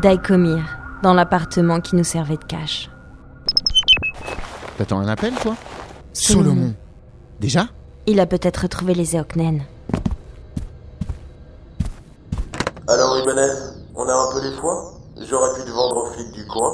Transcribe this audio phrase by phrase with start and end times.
[0.00, 0.62] Daikomir,
[1.02, 2.88] dans l'appartement qui nous servait de cache.
[4.76, 5.56] T'attends un appel, toi?
[6.12, 6.72] Solomon.
[7.40, 7.66] Déjà?
[8.06, 9.62] Il a peut-être retrouvé les Eoknen.
[12.86, 13.52] Alors Ibanez,
[13.96, 16.72] on a un peu les foies J'aurais pu te vendre aux flics du coin.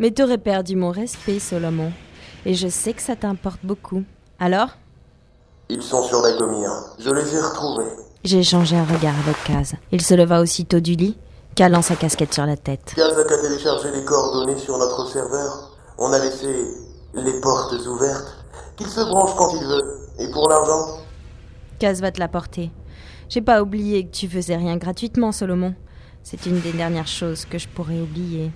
[0.00, 1.92] Mais t'aurais perdu mon respect, Solomon.
[2.44, 4.02] Et je sais que ça t'importe beaucoup.
[4.40, 4.70] Alors?
[5.68, 6.68] Ils sont sur Dagomir.
[6.98, 7.92] Je les ai retrouvés.
[8.24, 9.74] J'ai échangé un regard avec Kaz.
[9.92, 11.16] Il se leva aussitôt du lit,
[11.60, 12.94] calant sa casquette sur la tête.
[12.96, 15.76] Kaz a qu'à télécharger les coordonnées sur notre serveur.
[15.98, 16.48] On a laissé
[17.12, 18.46] les portes ouvertes.
[18.78, 19.98] Qu'il se branche quand il veut.
[20.20, 21.02] Et pour l'argent?
[21.78, 22.70] Kaz va te l'apporter.
[23.28, 25.74] J'ai pas oublié que tu faisais rien gratuitement, Solomon.
[26.22, 28.50] C'est une des dernières choses que je pourrais oublier.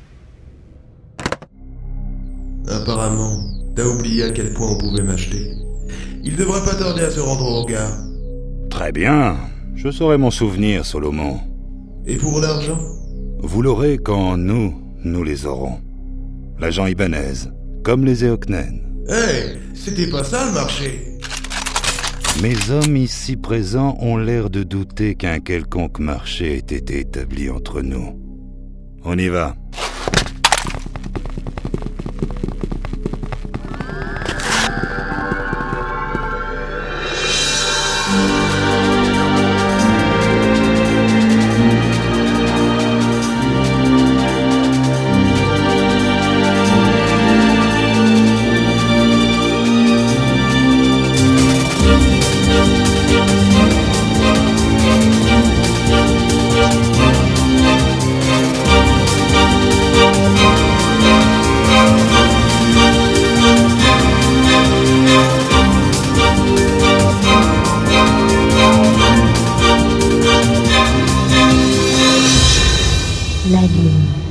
[2.67, 3.37] Apparemment,
[3.77, 5.53] t'as oublié à quel point on pouvait m'acheter.
[6.23, 7.91] Il devrait pas tarder à se rendre au regard.
[8.71, 9.37] Très bien.
[9.75, 11.39] Je saurai m'en souvenir, Solomon.
[12.07, 12.79] Et pour l'argent
[13.39, 15.79] Vous l'aurez quand nous, nous les aurons.
[16.59, 17.49] L'agent Ibanez,
[17.83, 18.83] comme les Eoknen.
[19.09, 21.01] Hé, c'était pas ça le marché
[22.43, 27.81] Mes hommes ici présents ont l'air de douter qu'un quelconque marché ait été établi entre
[27.81, 28.19] nous.
[29.03, 29.57] On y va.
[73.55, 74.25] La ligne.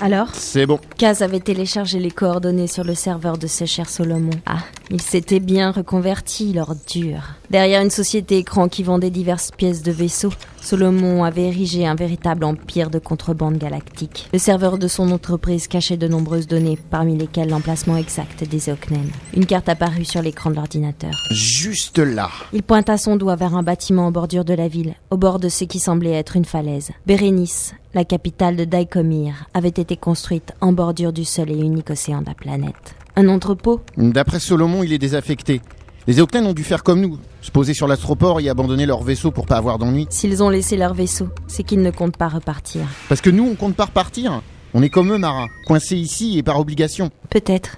[0.00, 0.78] Alors C'est bon.
[0.96, 4.30] Kaz avait téléchargé les coordonnées sur le serveur de ce cher Solomon.
[4.46, 4.58] Ah,
[4.92, 7.22] il s'était bien reconverti, l'ordure.
[7.48, 12.44] Derrière une société écran qui vendait diverses pièces de vaisseaux, Solomon avait érigé un véritable
[12.44, 14.28] empire de contrebande galactique.
[14.34, 19.08] Le serveur de son entreprise cachait de nombreuses données, parmi lesquelles l'emplacement exact des Eoknen.
[19.34, 21.12] Une carte apparut sur l'écran de l'ordinateur.
[21.30, 22.28] Juste là.
[22.52, 25.48] Il pointa son doigt vers un bâtiment en bordure de la ville, au bord de
[25.48, 26.90] ce qui semblait être une falaise.
[27.06, 32.20] Bérénice, la capitale de Daikomir, avait été construite en bordure du seul et unique océan
[32.20, 32.94] de la planète.
[33.16, 35.60] Un entrepôt D'après Solomon, il est désaffecté.
[36.06, 39.30] Les Eoknen ont dû faire comme nous, se poser sur l'astroport et abandonner leur vaisseau
[39.30, 40.06] pour pas avoir d'ennui.
[40.10, 42.82] S'ils ont laissé leur vaisseau, c'est qu'ils ne comptent pas repartir.
[43.08, 44.42] Parce que nous, on compte pas repartir.
[44.74, 47.10] On est comme eux, Mara, coincés ici et par obligation.
[47.30, 47.76] Peut-être.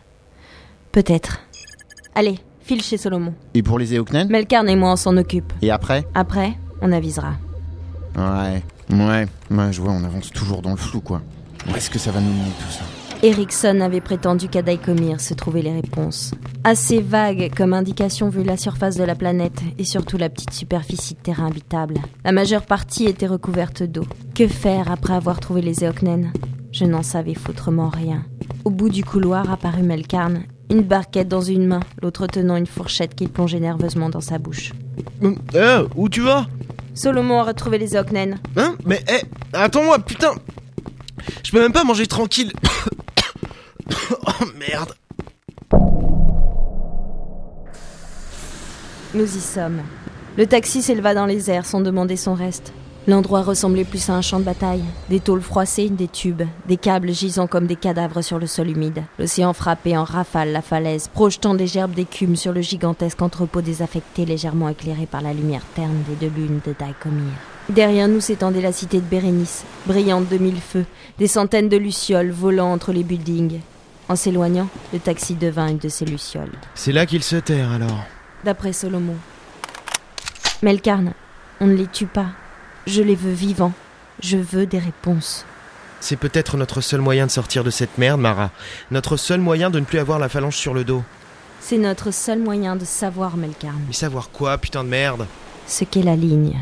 [0.93, 1.41] Peut-être.
[2.15, 3.35] Allez, file chez Solomon.
[3.53, 5.53] Et pour les Eoknen Melkarn et moi, on s'en occupe.
[5.61, 7.35] Et après Après, on avisera.
[8.17, 11.21] Ouais, ouais, ouais, je vois, on avance toujours dans le flou, quoi.
[11.71, 12.85] Où est-ce que ça va nous mener tout ça?
[13.25, 16.33] Erickson avait prétendu qu'à Daikomir se trouvaient les réponses.
[16.63, 21.15] Assez vagues comme indication vu la surface de la planète et surtout la petite superficie
[21.15, 21.95] de terrain habitable.
[22.23, 24.05] La majeure partie était recouverte d'eau.
[24.35, 26.35] Que faire après avoir trouvé les Eoknen?
[26.71, 28.27] Je n'en savais foutrement rien.
[28.67, 33.15] Au bout du couloir apparut Melkarn, une barquette dans une main, l'autre tenant une fourchette
[33.15, 34.75] qu'il plongeait nerveusement dans sa bouche.
[35.55, 36.47] Eh, où tu vas?
[36.93, 38.39] Solomon a retrouvé les Eoknen.
[38.59, 38.77] Hein?
[38.85, 39.23] Mais eh,
[39.55, 40.33] attends-moi, putain
[41.43, 42.53] Je peux même pas manger tranquille.
[44.59, 44.95] merde.
[49.15, 49.81] Nous y sommes.
[50.37, 52.73] Le taxi s'éleva dans les airs sans demander son reste.
[53.07, 54.83] L'endroit ressemblait plus à un champ de bataille.
[55.11, 59.03] Des tôles froissées, des tubes, des câbles gisant comme des cadavres sur le sol humide.
[59.19, 64.25] L'océan frappait en rafale la falaise, projetant des gerbes d'écume sur le gigantesque entrepôt désaffecté
[64.25, 67.35] légèrement éclairé par la lumière terne des deux lunes de Daikomir.
[67.69, 70.87] Derrière nous s'étendait la cité de Bérénice, brillante de mille feux,
[71.19, 73.61] des centaines de lucioles volant entre les buildings.
[74.09, 76.53] En s'éloignant, le taxi devint une de ces lucioles.
[76.75, 78.05] C'est là qu'il se terre alors.
[78.45, 79.17] D'après Solomon.
[80.63, 81.13] Melkarn,
[81.61, 82.29] on ne les tue pas.
[82.87, 83.73] Je les veux vivants.
[84.23, 85.45] Je veux des réponses.
[86.01, 88.51] C'est peut-être notre seul moyen de sortir de cette merde, Mara.
[88.91, 91.03] Notre seul moyen de ne plus avoir la phalange sur le dos.
[91.61, 95.27] C'est notre seul moyen de savoir, Melkarn, Mais savoir quoi, putain de merde?
[95.67, 96.59] Ce qu'est la ligne.